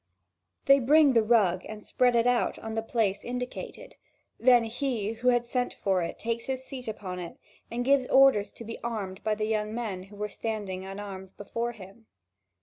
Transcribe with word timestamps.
They 0.65 0.79
bring 0.79 1.13
the 1.13 1.21
rug 1.21 1.63
and 1.69 1.83
spread 1.83 2.15
it 2.15 2.25
out 2.25 2.57
in 2.57 2.73
the 2.73 2.81
place 2.81 3.23
indicated; 3.23 3.93
then 4.39 4.63
he 4.63 5.13
who 5.13 5.27
had 5.27 5.45
sent 5.45 5.75
for 5.75 6.01
it 6.01 6.17
takes 6.17 6.47
his 6.47 6.63
seat 6.63 6.87
upon 6.87 7.19
it 7.19 7.37
and 7.69 7.85
gives 7.85 8.07
orders 8.07 8.49
to 8.53 8.63
be 8.63 8.79
armed 8.83 9.23
by 9.23 9.35
the 9.35 9.45
young 9.45 9.75
men 9.75 10.01
who 10.01 10.15
were 10.15 10.27
standing 10.27 10.85
unarmed 10.87 11.37
before 11.37 11.73
him. 11.73 12.07